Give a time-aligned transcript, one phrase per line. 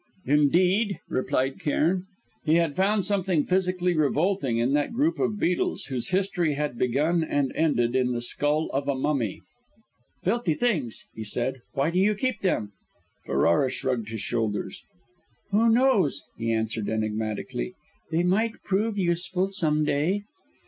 [0.25, 2.05] "Indeed?" replied Cairn.
[2.43, 7.51] He found something physically revolting in that group of beetles whose history had begun and
[7.53, 9.41] ended in the skull of a mummy.
[10.23, 11.61] "Filthy things!" he said.
[11.73, 12.71] "Why do you keep them?"
[13.27, 14.81] Ferrara shrugged his shoulders.
[15.51, 17.75] "Who knows?" he answered enigmatically.
[18.09, 20.23] "They might prove useful, some day."